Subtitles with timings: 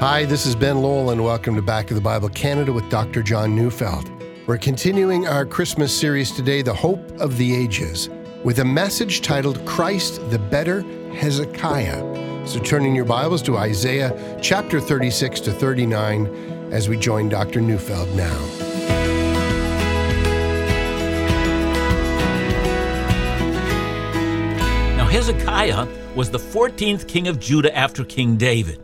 [0.00, 3.20] Hi, this is Ben Lowell, and welcome to Back to the Bible Canada with Dr.
[3.20, 4.08] John Neufeld.
[4.46, 8.08] We're continuing our Christmas series today, The Hope of the Ages,
[8.44, 10.82] with a message titled Christ the Better
[11.14, 12.46] Hezekiah.
[12.46, 16.26] So turn in your Bibles to Isaiah chapter 36 to 39
[16.70, 17.60] as we join Dr.
[17.60, 18.38] Neufeld now.
[24.96, 28.80] Now, Hezekiah was the 14th king of Judah after King David.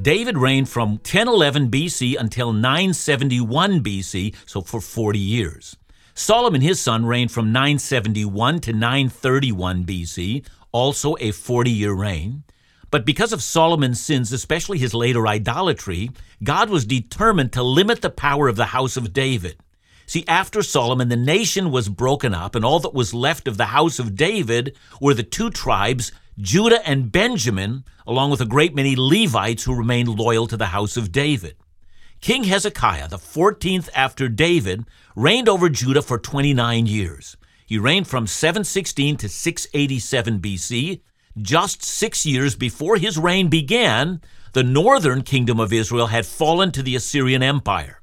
[0.00, 5.76] David reigned from 1011 BC until 971 BC, so for 40 years.
[6.14, 12.44] Solomon, his son, reigned from 971 to 931 BC, also a 40 year reign.
[12.92, 16.10] But because of Solomon's sins, especially his later idolatry,
[16.44, 19.58] God was determined to limit the power of the house of David.
[20.06, 23.66] See, after Solomon, the nation was broken up, and all that was left of the
[23.66, 28.94] house of David were the two tribes Judah and Benjamin, along with a great many
[28.96, 31.56] Levites who remained loyal to the house of David.
[32.20, 34.84] King Hezekiah, the 14th after David,
[35.16, 37.36] reigned over Judah for 29 years.
[37.66, 41.00] He reigned from 716 to 687 BC.
[41.42, 44.20] Just six years before his reign began,
[44.52, 48.00] the northern kingdom of Israel had fallen to the Assyrian Empire.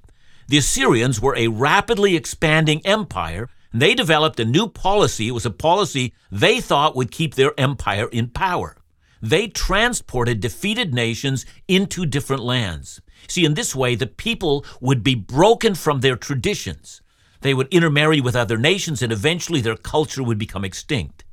[0.48, 3.50] The Assyrians were a rapidly expanding empire
[3.82, 5.28] they developed a new policy.
[5.28, 8.78] It was a policy they thought would keep their empire in power.
[9.22, 13.02] They transported defeated nations into different lands.
[13.28, 17.02] See, in this way, the people would be broken from their traditions.
[17.42, 21.26] They would intermarry with other nations, and eventually their culture would become extinct.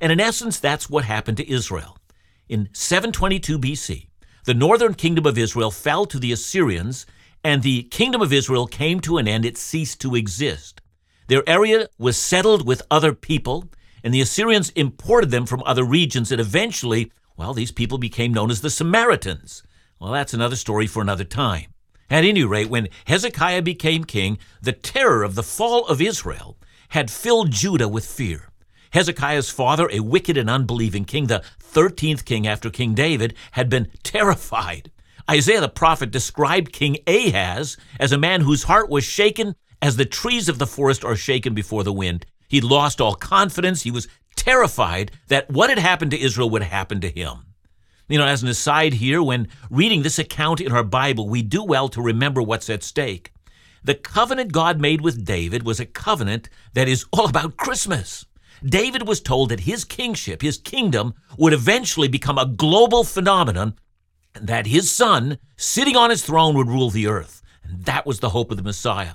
[0.00, 1.96] And in essence, that's what happened to Israel.
[2.48, 4.08] In 722 BC,
[4.44, 7.06] the northern kingdom of Israel fell to the Assyrians,
[7.42, 9.44] and the kingdom of Israel came to an end.
[9.44, 10.80] It ceased to exist.
[11.28, 13.70] Their area was settled with other people,
[14.02, 18.50] and the Assyrians imported them from other regions, and eventually, well, these people became known
[18.50, 19.62] as the Samaritans.
[20.00, 21.66] Well, that's another story for another time.
[22.08, 26.56] At any rate, when Hezekiah became king, the terror of the fall of Israel
[26.90, 28.48] had filled Judah with fear.
[28.92, 33.90] Hezekiah's father, a wicked and unbelieving king, the 13th king after King David, had been
[34.02, 34.90] terrified.
[35.30, 40.04] Isaiah the prophet described King Ahaz as a man whose heart was shaken as the
[40.04, 43.82] trees of the forest are shaken before the wind, he lost all confidence.
[43.82, 47.54] He was terrified that what had happened to Israel would happen to him.
[48.08, 51.62] You know, as an aside here, when reading this account in our Bible, we do
[51.62, 53.32] well to remember what's at stake.
[53.84, 58.24] The covenant God made with David was a covenant that is all about Christmas.
[58.64, 63.74] David was told that his kingship, his kingdom, would eventually become a global phenomenon,
[64.34, 67.42] and that his son, sitting on his throne, would rule the earth.
[67.62, 69.14] And that was the hope of the Messiah.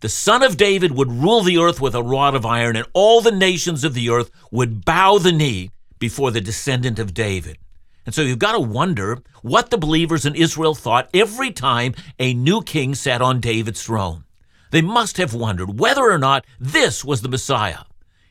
[0.00, 3.20] The son of David would rule the earth with a rod of iron, and all
[3.20, 7.58] the nations of the earth would bow the knee before the descendant of David.
[8.06, 12.32] And so you've got to wonder what the believers in Israel thought every time a
[12.32, 14.24] new king sat on David's throne.
[14.70, 17.80] They must have wondered whether or not this was the Messiah.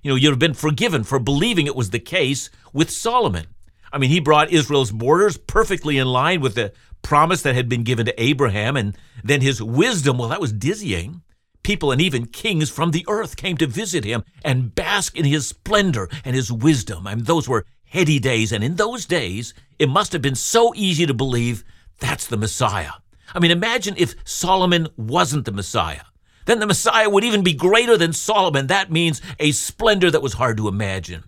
[0.02, 3.46] You know, you'd have been forgiven for believing it was the case with Solomon.
[3.94, 7.84] I mean, he brought Israel's borders perfectly in line with the promise that had been
[7.84, 11.22] given to Abraham, and then his wisdom, well, that was dizzying.
[11.64, 15.48] People and even kings from the earth came to visit him and bask in his
[15.48, 17.06] splendor and his wisdom.
[17.06, 20.74] I mean, those were heady days, and in those days, it must have been so
[20.76, 21.64] easy to believe
[22.00, 22.94] that's the Messiah.
[23.34, 26.04] I mean, imagine if Solomon wasn't the Messiah.
[26.46, 28.68] Then the Messiah would even be greater than Solomon.
[28.68, 31.24] That means a splendor that was hard to imagine.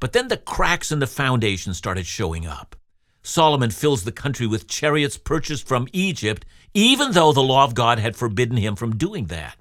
[0.00, 2.74] But then the cracks in the foundation started showing up.
[3.22, 6.44] Solomon fills the country with chariots purchased from Egypt,
[6.74, 9.56] even though the law of God had forbidden him from doing that.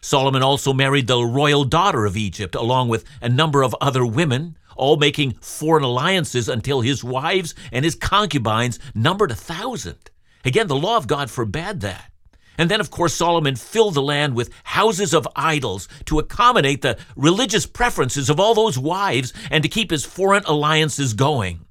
[0.00, 4.56] Solomon also married the royal daughter of Egypt, along with a number of other women,
[4.76, 10.10] all making foreign alliances until his wives and his concubines numbered a thousand.
[10.44, 12.10] Again, the law of God forbade that.
[12.58, 16.98] And then, of course, Solomon filled the land with houses of idols to accommodate the
[17.16, 21.64] religious preferences of all those wives and to keep his foreign alliances going.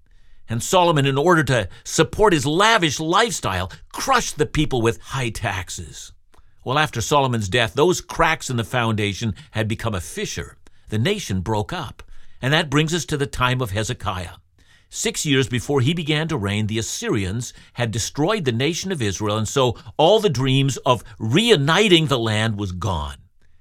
[0.50, 6.12] And Solomon, in order to support his lavish lifestyle, crushed the people with high taxes.
[6.64, 10.58] Well, after Solomon's death, those cracks in the foundation had become a fissure.
[10.90, 12.04] The nation broke up.
[12.42, 14.36] And that brings us to the time of Hezekiah.
[14.90, 19.38] Six years before he began to reign, the Assyrians had destroyed the nation of Israel,
[19.38, 23.16] and so all the dreams of reuniting the land was gone.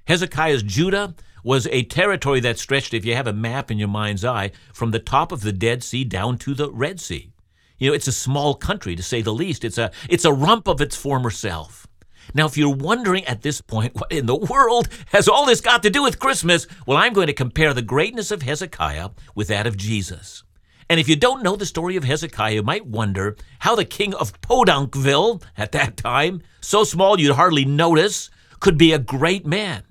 [0.09, 4.25] Hezekiah's Judah was a territory that stretched, if you have a map in your mind's
[4.25, 7.33] eye, from the top of the Dead Sea down to the Red Sea.
[7.79, 9.65] You know, it's a small country, to say the least.
[9.65, 11.87] It's a, it's a rump of its former self.
[12.35, 15.83] Now, if you're wondering at this point, what in the world has all this got
[15.83, 16.67] to do with Christmas?
[16.87, 20.45] Well, I'm going to compare the greatness of Hezekiah with that of Jesus.
[20.89, 24.13] And if you don't know the story of Hezekiah, you might wonder how the king
[24.15, 28.29] of Podunkville at that time, so small you'd hardly notice,
[28.59, 29.85] could be a great man.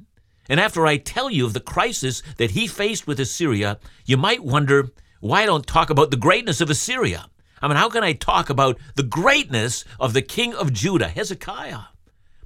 [0.49, 4.43] And after I tell you of the crisis that he faced with Assyria, you might
[4.43, 4.89] wonder
[5.21, 7.29] why I don't talk about the greatness of Assyria.
[7.61, 11.81] I mean, how can I talk about the greatness of the king of Judah, Hezekiah?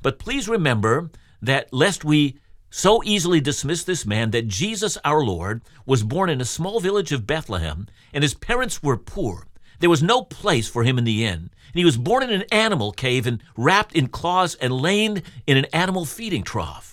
[0.01, 1.11] But please remember
[1.41, 2.37] that lest we
[2.69, 7.11] so easily dismiss this man that Jesus our Lord was born in a small village
[7.11, 9.47] of Bethlehem, and his parents were poor.
[9.79, 11.51] There was no place for him in the inn.
[11.73, 15.57] And he was born in an animal cave and wrapped in cloths and laid in
[15.57, 16.92] an animal feeding trough.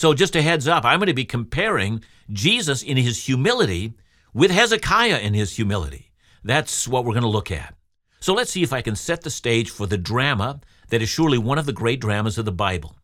[0.00, 2.02] So, just a heads up, I'm going to be comparing
[2.32, 3.92] Jesus in his humility
[4.32, 6.10] with Hezekiah in his humility.
[6.42, 7.74] That's what we're going to look at.
[8.18, 11.36] So, let's see if I can set the stage for the drama that is surely
[11.36, 12.96] one of the great dramas of the Bible.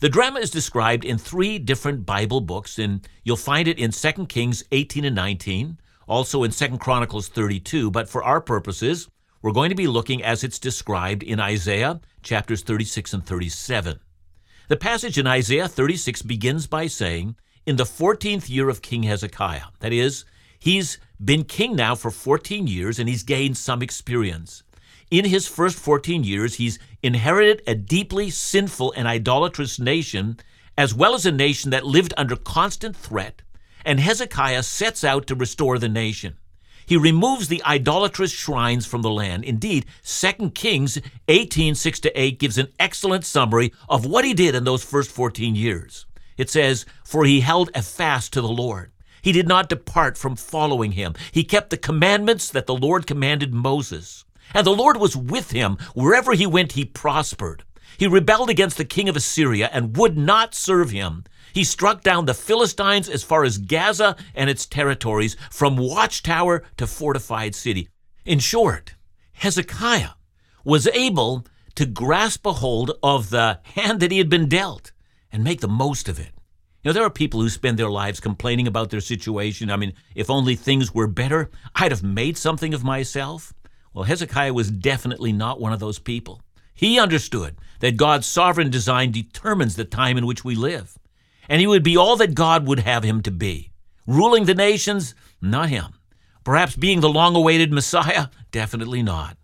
[0.00, 4.26] The drama is described in three different Bible books, and you'll find it in 2
[4.26, 9.08] Kings 18 and 19, also in 2 Chronicles 32, but for our purposes,
[9.42, 13.98] we're going to be looking as it's described in Isaiah chapters 36 and 37.
[14.68, 17.36] The passage in Isaiah 36 begins by saying,
[17.66, 20.24] In the 14th year of King Hezekiah, that is,
[20.58, 24.64] he's been king now for 14 years and he's gained some experience.
[25.08, 30.40] In his first 14 years, he's inherited a deeply sinful and idolatrous nation,
[30.76, 33.42] as well as a nation that lived under constant threat,
[33.84, 36.38] and Hezekiah sets out to restore the nation.
[36.86, 39.44] He removes the idolatrous shrines from the land.
[39.44, 40.98] Indeed, 2 Kings
[41.28, 45.10] 18 6 to 8 gives an excellent summary of what he did in those first
[45.10, 46.06] 14 years.
[46.36, 48.92] It says, For he held a fast to the Lord.
[49.20, 51.14] He did not depart from following him.
[51.32, 54.24] He kept the commandments that the Lord commanded Moses.
[54.54, 55.78] And the Lord was with him.
[55.94, 57.64] Wherever he went, he prospered.
[57.98, 61.24] He rebelled against the king of Assyria and would not serve him.
[61.56, 66.86] He struck down the Philistines as far as Gaza and its territories, from watchtower to
[66.86, 67.88] fortified city.
[68.26, 68.94] In short,
[69.32, 70.10] Hezekiah
[70.66, 74.92] was able to grasp a hold of the hand that he had been dealt
[75.32, 76.34] and make the most of it.
[76.82, 79.70] You know, there are people who spend their lives complaining about their situation.
[79.70, 83.54] I mean, if only things were better, I'd have made something of myself.
[83.94, 86.42] Well, Hezekiah was definitely not one of those people.
[86.74, 90.98] He understood that God's sovereign design determines the time in which we live,
[91.48, 93.70] and he would be all that God would have him to be.
[94.06, 95.14] Ruling the nations?
[95.40, 95.94] Not him.
[96.44, 98.28] Perhaps being the long awaited Messiah?
[98.52, 99.36] Definitely not.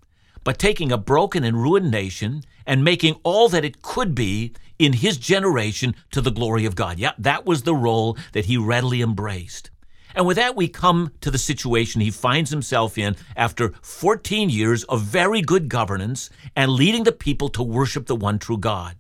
[0.45, 4.95] But taking a broken and ruined nation and making all that it could be in
[4.95, 6.99] his generation to the glory of God.
[6.99, 9.71] Yeah, that was the role that he readily embraced.
[10.15, 14.85] And with that, we come to the situation he finds himself in after 14 years
[14.85, 18.97] of very good governance and leading the people to worship the one true God.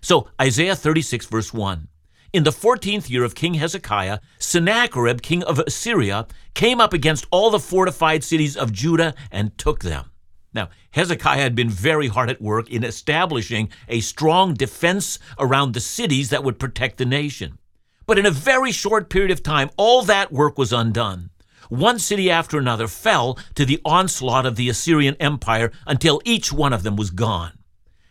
[0.00, 1.88] So, Isaiah 36, verse 1.
[2.32, 7.50] In the 14th year of King Hezekiah, Sennacherib, king of Assyria, came up against all
[7.50, 10.12] the fortified cities of Judah and took them.
[10.54, 15.80] Now, Hezekiah had been very hard at work in establishing a strong defense around the
[15.80, 17.58] cities that would protect the nation.
[18.06, 21.30] But in a very short period of time, all that work was undone.
[21.68, 26.72] One city after another fell to the onslaught of the Assyrian Empire until each one
[26.72, 27.58] of them was gone.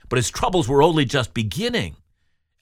[0.09, 1.95] But his troubles were only just beginning.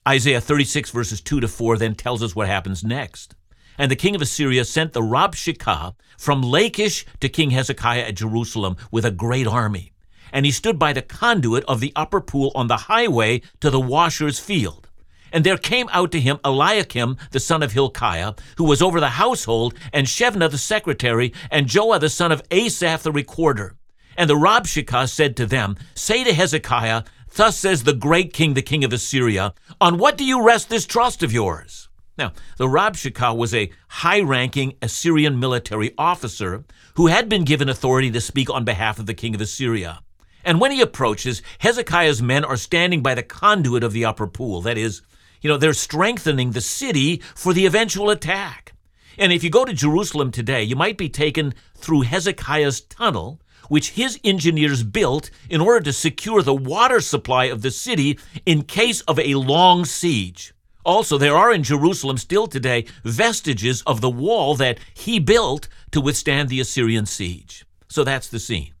[0.06, 3.34] Isaiah 36, verses 2 to 4, then tells us what happens next.
[3.76, 8.76] And the king of Assyria sent the Rabshakeh from Lachish to King Hezekiah at Jerusalem
[8.90, 9.92] with a great army.
[10.32, 13.80] And he stood by the conduit of the upper pool on the highway to the
[13.80, 14.88] washer's field.
[15.32, 19.10] And there came out to him Eliakim the son of Hilkiah, who was over the
[19.10, 23.76] household, and Shebna the secretary, and Joah the son of Asaph the recorder.
[24.16, 27.04] And the Rabshakeh said to them, Say to Hezekiah,
[27.34, 30.86] Thus says the great king, the king of Assyria, On what do you rest this
[30.86, 31.88] trust of yours?
[32.16, 36.64] Now, the Rabshakeh was a high ranking Assyrian military officer
[36.96, 40.00] who had been given authority to speak on behalf of the king of Assyria.
[40.44, 44.62] And when he approaches, Hezekiah's men are standing by the conduit of the upper pool,
[44.62, 45.02] that is,
[45.40, 48.72] you know, they're strengthening the city for the eventual attack.
[49.16, 53.90] And if you go to Jerusalem today, you might be taken through Hezekiah's tunnel, which
[53.90, 59.00] his engineers built in order to secure the water supply of the city in case
[59.02, 60.54] of a long siege.
[60.84, 66.00] Also, there are in Jerusalem still today vestiges of the wall that he built to
[66.00, 67.66] withstand the Assyrian siege.
[67.88, 68.72] So that's the scene.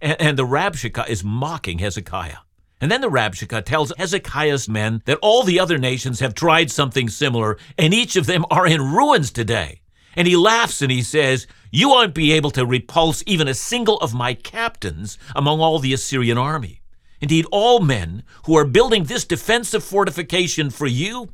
[0.00, 2.38] And, and the Rabshakeh is mocking Hezekiah.
[2.80, 7.08] And then the Rabshakeh tells Hezekiah's men that all the other nations have tried something
[7.08, 9.80] similar, and each of them are in ruins today.
[10.16, 13.98] And he laughs and he says, You won't be able to repulse even a single
[13.98, 16.80] of my captains among all the Assyrian army.
[17.20, 21.30] Indeed, all men who are building this defensive fortification for you,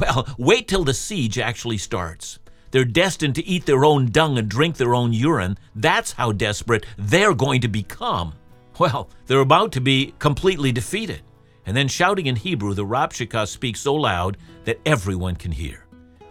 [0.00, 2.38] well, wait till the siege actually starts.
[2.70, 5.58] They're destined to eat their own dung and drink their own urine.
[5.74, 8.32] That's how desperate they're going to become.
[8.78, 11.20] Well, they're about to be completely defeated.
[11.66, 15.84] And then shouting in Hebrew, the Rabshakeh speaks so loud that everyone can hear.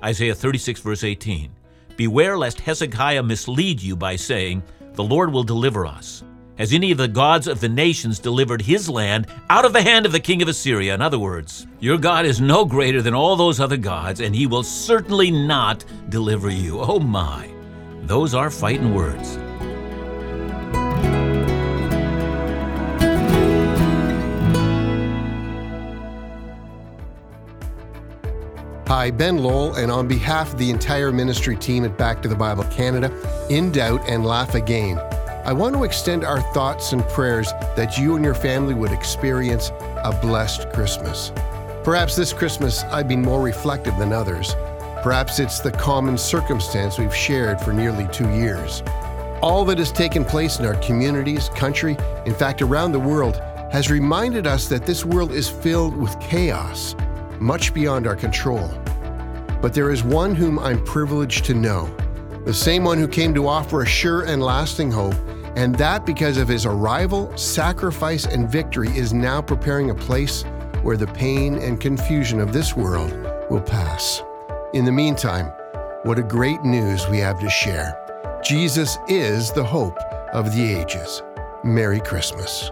[0.03, 1.51] Isaiah 36, verse 18
[2.01, 6.23] Beware lest Hezekiah mislead you by saying, The Lord will deliver us.
[6.57, 10.07] Has any of the gods of the nations delivered his land out of the hand
[10.07, 10.95] of the king of Assyria?
[10.95, 14.47] In other words, your God is no greater than all those other gods, and he
[14.47, 16.79] will certainly not deliver you.
[16.79, 17.51] Oh my,
[18.01, 19.37] those are fighting words.
[29.01, 32.35] Hi, Ben Lowell, and on behalf of the entire ministry team at Back to the
[32.35, 33.11] Bible Canada,
[33.49, 34.99] in doubt and laugh again.
[35.43, 39.71] I want to extend our thoughts and prayers that you and your family would experience
[39.79, 41.31] a blessed Christmas.
[41.83, 44.53] Perhaps this Christmas I've been more reflective than others.
[45.01, 48.83] Perhaps it's the common circumstance we've shared for nearly two years.
[49.41, 53.37] All that has taken place in our communities, country, in fact, around the world,
[53.71, 56.95] has reminded us that this world is filled with chaos,
[57.39, 58.69] much beyond our control.
[59.61, 61.93] But there is one whom I'm privileged to know,
[62.45, 65.15] the same one who came to offer a sure and lasting hope,
[65.55, 70.43] and that because of his arrival, sacrifice, and victory is now preparing a place
[70.81, 73.11] where the pain and confusion of this world
[73.49, 74.23] will pass.
[74.73, 75.51] In the meantime,
[76.03, 77.97] what a great news we have to share.
[78.43, 79.97] Jesus is the hope
[80.33, 81.21] of the ages.
[81.63, 82.71] Merry Christmas.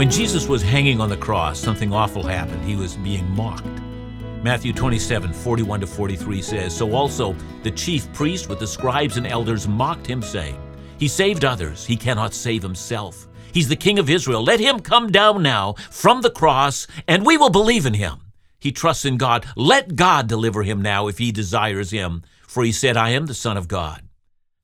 [0.00, 2.64] When Jesus was hanging on the cross, something awful happened.
[2.64, 3.66] He was being mocked.
[4.42, 9.26] Matthew 27, 41 to 43 says, So also the chief priest with the scribes and
[9.26, 10.58] elders mocked him, saying,
[10.98, 13.28] He saved others, he cannot save himself.
[13.52, 14.42] He's the king of Israel.
[14.42, 18.32] Let him come down now from the cross, and we will believe in him.
[18.58, 19.44] He trusts in God.
[19.54, 23.34] Let God deliver him now if he desires him, for he said, I am the
[23.34, 24.00] Son of God.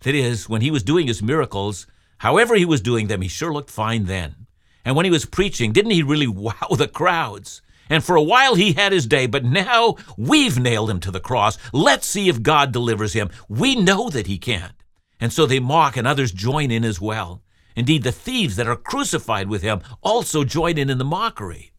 [0.01, 3.53] That is, when he was doing his miracles, however he was doing them, he sure
[3.53, 4.46] looked fine then.
[4.87, 7.61] And when he was preaching, didn't he really wow the crowds?
[7.91, 11.21] And for a while he had his day, but now we've nailed him to the
[11.21, 11.59] cross.
[11.73, 13.29] Let's see if God delivers him.
[13.49, 14.73] We know that he can't.
[15.21, 17.43] And so they mock, and others join in as well.
[17.75, 21.73] Indeed, the thieves that are crucified with him also join in in the mockery.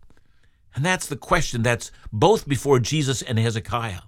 [0.76, 4.02] And that's the question that's both before Jesus and Hezekiah.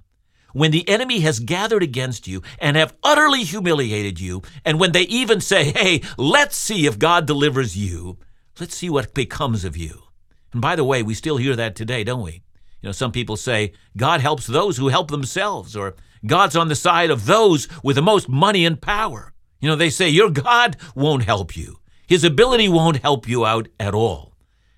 [0.51, 5.03] When the enemy has gathered against you and have utterly humiliated you, and when they
[5.03, 8.17] even say, hey, let's see if God delivers you,
[8.59, 10.03] Let's see what becomes of you.
[10.51, 12.43] And by the way, we still hear that today, don't we?
[12.81, 16.75] You know, some people say God helps those who help themselves, or God's on the
[16.75, 19.33] side of those with the most money and power.
[19.61, 21.79] You know, they say your God won't help you.
[22.07, 24.35] His ability won't help you out at all.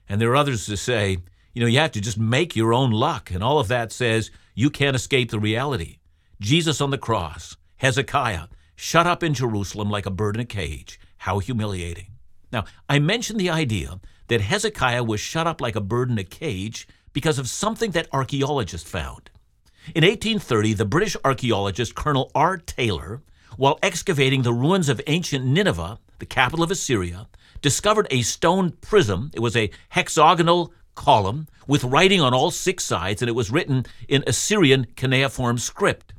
[0.10, 1.18] And there are others to say,
[1.54, 3.32] you know, you have to just make your own luck.
[3.32, 5.98] And all of that says you can't escape the reality.
[6.40, 11.00] Jesus on the cross, Hezekiah, shut up in Jerusalem like a bird in a cage.
[11.18, 12.11] How humiliating.
[12.52, 16.24] Now, I mentioned the idea that Hezekiah was shut up like a bird in a
[16.24, 19.30] cage because of something that archaeologists found.
[19.96, 22.58] In 1830, the British archaeologist Colonel R.
[22.58, 23.22] Taylor,
[23.58, 27.28] while excavating the ruins of ancient Nineveh, the capital of Assyria,
[27.62, 29.32] discovered a stone prism.
[29.34, 33.86] It was a hexagonal column with writing on all six sides, and it was written
[34.08, 36.14] in Assyrian cuneiform script.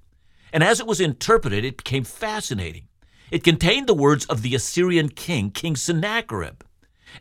[0.52, 2.88] And as it was interpreted, it became fascinating.
[3.32, 6.64] It contained the words of the Assyrian king, King Sennacherib.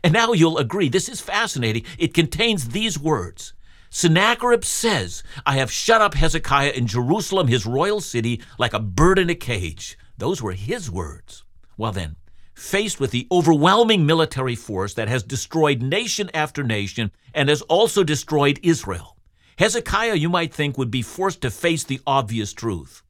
[0.04, 1.84] And now you'll agree, this is fascinating.
[1.98, 3.54] It contains these words
[3.88, 9.18] Sennacherib says, I have shut up Hezekiah in Jerusalem, his royal city, like a bird
[9.18, 9.96] in a cage.
[10.18, 11.44] Those were his words.
[11.78, 12.16] Well, then,
[12.54, 18.04] faced with the overwhelming military force that has destroyed nation after nation and has also
[18.04, 19.16] destroyed Israel,
[19.58, 23.02] Hezekiah, you might think, would be forced to face the obvious truth.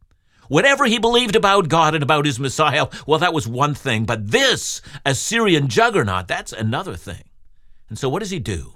[0.52, 4.04] Whatever he believed about God and about his Messiah, well, that was one thing.
[4.04, 7.22] But this Assyrian juggernaut, that's another thing.
[7.88, 8.74] And so what does he do?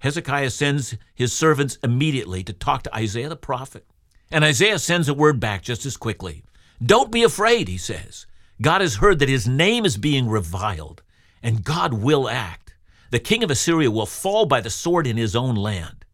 [0.00, 3.86] Hezekiah sends his servants immediately to talk to Isaiah the prophet.
[4.30, 6.44] And Isaiah sends a word back just as quickly.
[6.84, 8.26] Don't be afraid, he says.
[8.60, 11.02] God has heard that his name is being reviled,
[11.42, 12.74] and God will act.
[13.12, 16.04] The king of Assyria will fall by the sword in his own land.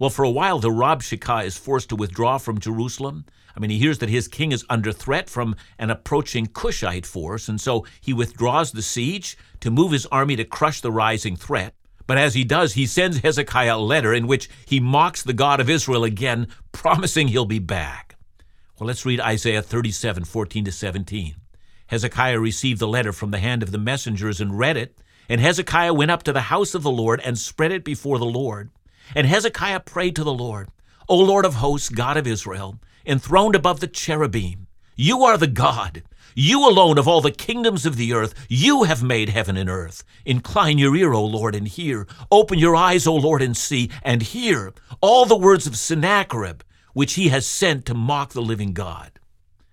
[0.00, 3.24] Well, for a while, the Rabshakeh is forced to withdraw from Jerusalem,
[3.56, 7.48] I mean, he hears that his king is under threat from an approaching Cushite force,
[7.48, 11.74] and so he withdraws the siege to move his army to crush the rising threat.
[12.06, 15.60] But as he does, he sends Hezekiah a letter in which he mocks the God
[15.60, 18.16] of Israel again, promising he'll be back.
[18.78, 21.34] Well, let's read Isaiah 37, 14 to 17.
[21.88, 24.96] Hezekiah received the letter from the hand of the messengers and read it,
[25.28, 28.24] And Hezekiah went up to the house of the Lord and spread it before the
[28.24, 28.70] Lord.
[29.14, 30.68] And Hezekiah prayed to the Lord,
[31.08, 36.02] O Lord of hosts, God of Israel, enthroned above the cherubim, you are the God.
[36.34, 40.04] You alone of all the kingdoms of the earth, you have made heaven and earth.
[40.24, 42.06] Incline your ear, O Lord, and hear.
[42.30, 46.62] Open your eyes, O Lord, and see, and hear all the words of Sennacherib,
[46.92, 49.18] which he has sent to mock the living God.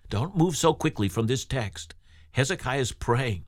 [0.09, 1.93] Don't move so quickly from this text.
[2.31, 3.45] Hezekiah is praying.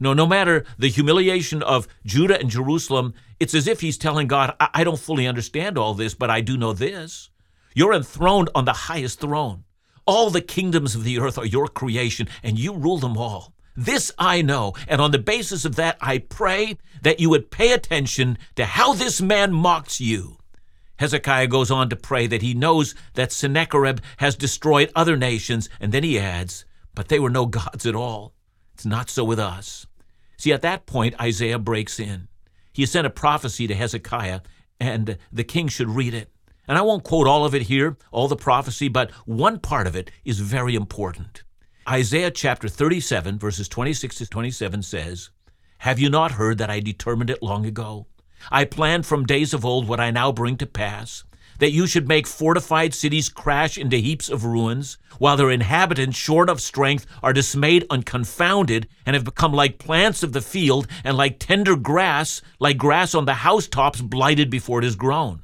[0.00, 4.54] No, no matter the humiliation of Judah and Jerusalem, it's as if he's telling God,
[4.58, 7.29] I, I don't fully understand all this, but I do know this.
[7.74, 9.64] You're enthroned on the highest throne.
[10.06, 13.54] All the kingdoms of the earth are your creation, and you rule them all.
[13.76, 17.72] This I know, and on the basis of that, I pray that you would pay
[17.72, 20.38] attention to how this man mocks you.
[20.98, 25.92] Hezekiah goes on to pray that he knows that Sennacherib has destroyed other nations, and
[25.92, 28.34] then he adds, But they were no gods at all.
[28.74, 29.86] It's not so with us.
[30.36, 32.28] See, at that point, Isaiah breaks in.
[32.72, 34.40] He has sent a prophecy to Hezekiah,
[34.78, 36.30] and the king should read it.
[36.70, 39.96] And I won't quote all of it here, all the prophecy, but one part of
[39.96, 41.42] it is very important.
[41.88, 45.30] Isaiah chapter 37, verses 26 to 27 says,
[45.78, 48.06] Have you not heard that I determined it long ago?
[48.52, 51.24] I planned from days of old what I now bring to pass
[51.58, 56.48] that you should make fortified cities crash into heaps of ruins, while their inhabitants, short
[56.48, 61.16] of strength, are dismayed and confounded, and have become like plants of the field, and
[61.16, 65.42] like tender grass, like grass on the housetops blighted before it is grown.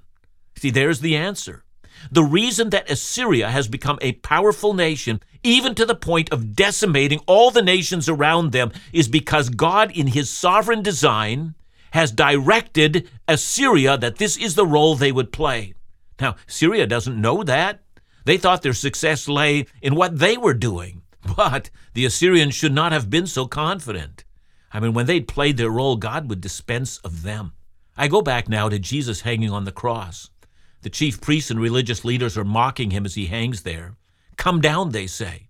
[0.57, 1.65] See, there's the answer.
[2.11, 7.21] The reason that Assyria has become a powerful nation, even to the point of decimating
[7.27, 11.55] all the nations around them, is because God, in his sovereign design,
[11.93, 15.75] has directed Assyria that this is the role they would play.
[16.21, 17.81] Now, Syria doesn't know that.
[18.25, 21.03] They thought their success lay in what they were doing.
[21.37, 24.25] But the Assyrians should not have been so confident.
[24.73, 27.53] I mean, when they'd played their role, God would dispense of them.
[27.97, 30.31] I go back now to Jesus hanging on the cross.
[30.87, 33.97] The chief priests and religious leaders are mocking him as he hangs there.
[34.37, 35.49] Come down, they say.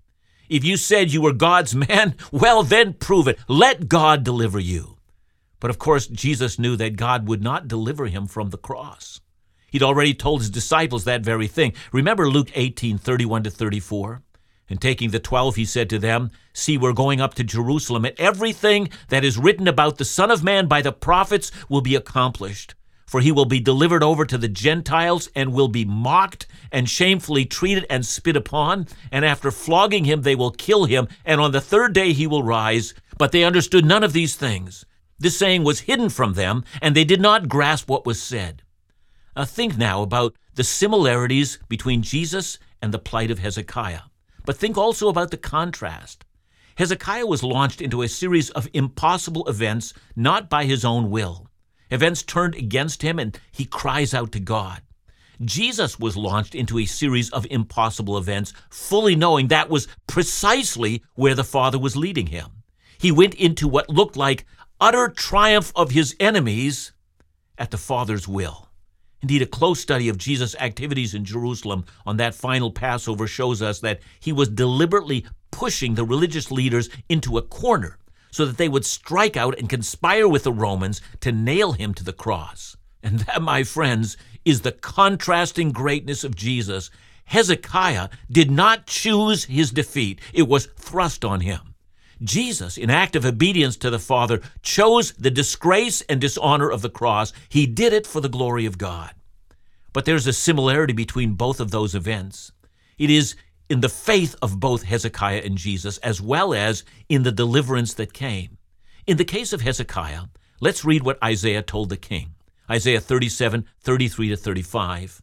[0.48, 3.38] If you said you were God's man, well, then prove it.
[3.46, 4.96] Let God deliver you.
[5.60, 9.20] But of course, Jesus knew that God would not deliver him from the cross.
[9.70, 11.74] He'd already told his disciples that very thing.
[11.92, 14.22] Remember Luke 18, 31 to 34?
[14.70, 18.18] And taking the twelve, he said to them, See, we're going up to Jerusalem, and
[18.18, 22.74] everything that is written about the Son of Man by the prophets will be accomplished.
[23.06, 27.44] For he will be delivered over to the Gentiles, and will be mocked, and shamefully
[27.44, 28.88] treated, and spit upon.
[29.12, 32.42] And after flogging him, they will kill him, and on the third day he will
[32.42, 32.94] rise.
[33.16, 34.84] But they understood none of these things.
[35.18, 38.62] This saying was hidden from them, and they did not grasp what was said.
[39.34, 44.02] Uh, think now about the similarities between Jesus and the plight of Hezekiah.
[44.44, 46.24] But think also about the contrast.
[46.76, 51.45] Hezekiah was launched into a series of impossible events not by his own will.
[51.90, 54.82] Events turned against him and he cries out to God.
[55.44, 61.34] Jesus was launched into a series of impossible events, fully knowing that was precisely where
[61.34, 62.62] the Father was leading him.
[62.98, 64.46] He went into what looked like
[64.80, 66.92] utter triumph of his enemies
[67.58, 68.68] at the Father's will.
[69.22, 73.80] Indeed, a close study of Jesus' activities in Jerusalem on that final Passover shows us
[73.80, 77.98] that he was deliberately pushing the religious leaders into a corner
[78.30, 82.04] so that they would strike out and conspire with the Romans to nail him to
[82.04, 82.76] the cross.
[83.02, 86.90] And that, my friends, is the contrasting greatness of Jesus.
[87.24, 91.74] Hezekiah did not choose his defeat, it was thrust on him.
[92.22, 96.88] Jesus, in act of obedience to the Father, chose the disgrace and dishonor of the
[96.88, 97.32] cross.
[97.48, 99.12] He did it for the glory of God.
[99.92, 102.52] But there's a similarity between both of those events.
[102.96, 103.36] It is
[103.68, 108.12] in the faith of both Hezekiah and Jesus, as well as in the deliverance that
[108.12, 108.58] came.
[109.06, 110.24] In the case of Hezekiah,
[110.60, 112.34] let's read what Isaiah told the king.
[112.70, 115.22] Isaiah 37, 33 to 35.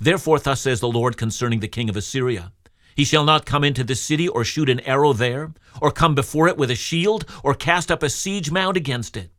[0.00, 2.52] Therefore, thus says the Lord concerning the king of Assyria
[2.94, 6.48] he shall not come into the city or shoot an arrow there, or come before
[6.48, 9.30] it with a shield, or cast up a siege mound against it.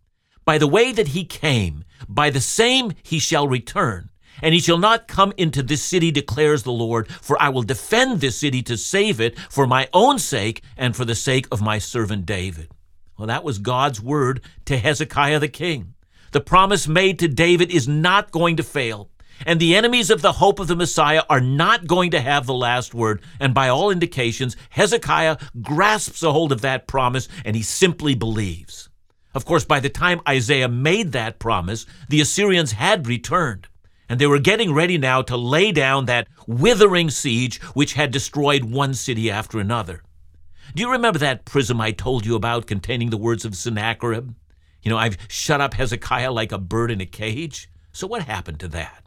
[0.44, 4.10] By the way that he came, by the same he shall return.
[4.41, 8.21] And he shall not come into this city, declares the Lord, for I will defend
[8.21, 11.78] this city to save it for my own sake and for the sake of my
[11.78, 12.69] servant David.
[13.17, 15.93] Well, that was God's word to Hezekiah the king.
[16.32, 19.10] The promise made to David is not going to fail.
[19.45, 22.54] And the enemies of the hope of the Messiah are not going to have the
[22.54, 23.21] last word.
[23.39, 28.89] And by all indications, Hezekiah grasps a hold of that promise and he simply believes.
[29.34, 33.67] Of course, by the time Isaiah made that promise, the Assyrians had returned.
[34.08, 38.65] And they were getting ready now to lay down that withering siege which had destroyed
[38.65, 40.04] one city after another.
[40.74, 44.34] Do you remember that prism I told you about containing the words of Sennacherib?
[44.84, 47.70] You know, I've shut up Hezekiah like a bird in a cage.
[47.91, 49.06] So what happened to that?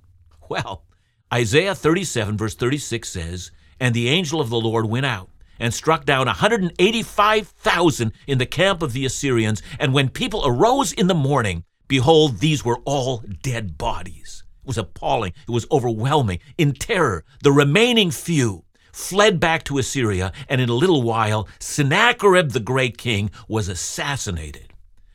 [0.48, 0.84] Well,
[1.32, 6.04] Isaiah 37, verse 36 says, And the angel of the Lord went out and struck
[6.04, 9.62] down 185,000 in the camp of the Assyrians.
[9.78, 14.44] And when people arose in the morning, behold, these were all dead bodies.
[14.68, 15.32] Was appalling.
[15.48, 16.40] It was overwhelming.
[16.58, 22.50] In terror, the remaining few fled back to Assyria, and in a little while, Sennacherib
[22.50, 24.74] the great king was assassinated.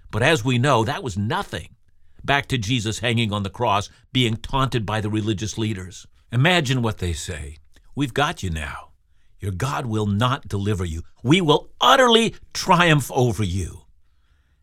[0.10, 1.76] But as we know, that was nothing.
[2.24, 6.08] Back to Jesus hanging on the cross, being taunted by the religious leaders.
[6.32, 7.58] Imagine what they say
[7.96, 8.90] We've got you now.
[9.40, 11.04] Your God will not deliver you.
[11.22, 13.82] We will utterly triumph over you.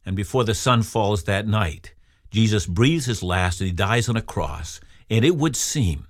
[0.05, 1.95] And before the sun falls that night,
[2.31, 6.07] Jesus breathes his last and he dies on a cross, and it would seem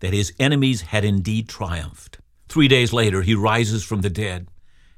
[0.00, 2.18] that his enemies had indeed triumphed.
[2.48, 4.46] Three days later, he rises from the dead,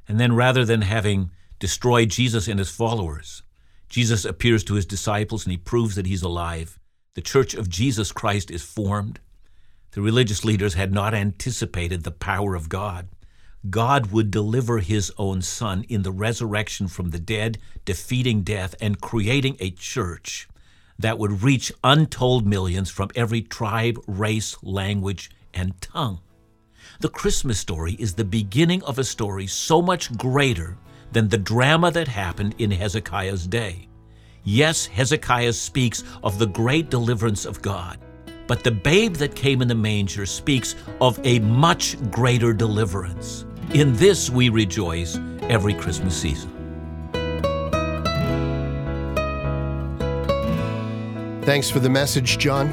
[0.06, 3.42] and then rather than having destroyed Jesus and his followers,
[3.88, 6.78] Jesus appears to his disciples and he proves that he's alive.
[7.14, 9.20] The church of Jesus Christ is formed.
[9.92, 13.08] The religious leaders had not anticipated the power of God.
[13.70, 19.00] God would deliver his own son in the resurrection from the dead, defeating death and
[19.00, 20.46] creating a church
[20.98, 26.20] that would reach untold millions from every tribe, race, language, and tongue.
[27.00, 30.78] The Christmas story is the beginning of a story so much greater
[31.12, 33.88] than the drama that happened in Hezekiah's day.
[34.44, 37.98] Yes, Hezekiah speaks of the great deliverance of God,
[38.46, 43.44] but the babe that came in the manger speaks of a much greater deliverance.
[43.74, 46.55] In this we rejoice every Christmas season.
[51.46, 52.68] Thanks for the message, John.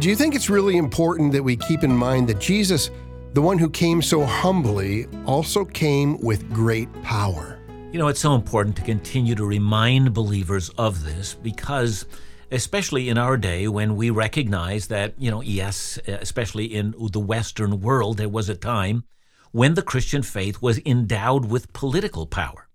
[0.00, 2.90] Do you think it's really important that we keep in mind that Jesus,
[3.34, 7.60] the one who came so humbly, also came with great power?
[7.92, 12.04] You know, it's so important to continue to remind believers of this because
[12.50, 17.80] especially in our day when we recognize that, you know, yes, especially in the Western
[17.80, 19.04] world, there was a time
[19.52, 22.65] when the Christian faith was endowed with political power.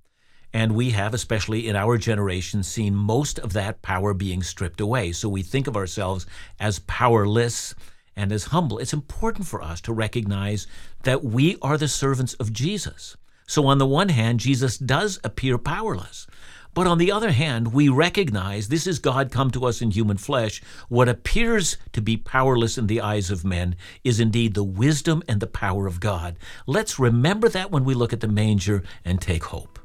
[0.53, 5.11] And we have, especially in our generation, seen most of that power being stripped away.
[5.13, 6.25] So we think of ourselves
[6.59, 7.73] as powerless
[8.15, 8.77] and as humble.
[8.77, 10.67] It's important for us to recognize
[11.03, 13.15] that we are the servants of Jesus.
[13.47, 16.27] So, on the one hand, Jesus does appear powerless.
[16.73, 20.15] But on the other hand, we recognize this is God come to us in human
[20.15, 20.61] flesh.
[20.87, 25.41] What appears to be powerless in the eyes of men is indeed the wisdom and
[25.41, 26.37] the power of God.
[26.65, 29.80] Let's remember that when we look at the manger and take hope.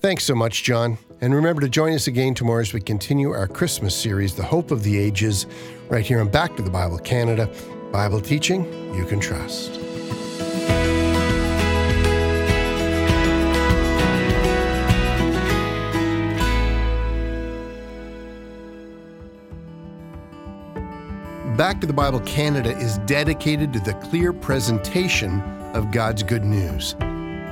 [0.00, 0.98] Thanks so much, John.
[1.20, 4.70] And remember to join us again tomorrow as we continue our Christmas series, The Hope
[4.70, 5.46] of the Ages,
[5.88, 7.50] right here on Back to the Bible Canada.
[7.92, 9.80] Bible teaching you can trust.
[21.56, 25.40] Back to the Bible Canada is dedicated to the clear presentation
[25.72, 26.94] of God's good news.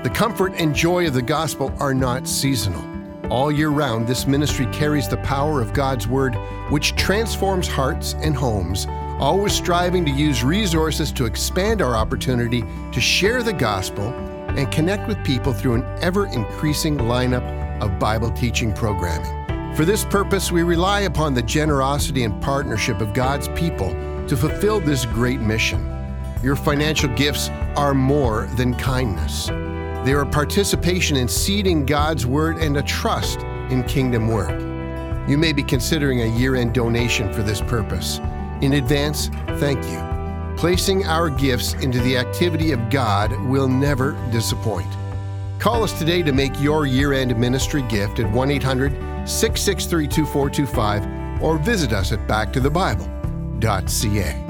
[0.04, 2.84] The comfort and joy of the gospel are not seasonal.
[3.32, 6.34] All year round, this ministry carries the power of God's Word,
[6.68, 8.86] which transforms hearts and homes,
[9.18, 12.62] always striving to use resources to expand our opportunity
[12.92, 14.08] to share the gospel
[14.58, 19.74] and connect with people through an ever increasing lineup of Bible teaching programming.
[19.74, 23.88] For this purpose, we rely upon the generosity and partnership of God's people
[24.28, 25.82] to fulfill this great mission.
[26.42, 29.50] Your financial gifts are more than kindness.
[30.04, 33.38] They are a participation in seeding God's Word and a trust
[33.70, 34.60] in kingdom work.
[35.26, 38.18] You may be considering a year end donation for this purpose.
[38.60, 39.98] In advance, thank you.
[40.58, 44.92] Placing our gifts into the activity of God will never disappoint.
[45.58, 48.92] Call us today to make your year end ministry gift at 1 800
[49.26, 54.43] 663 2425 or visit us at backtothebible.ca.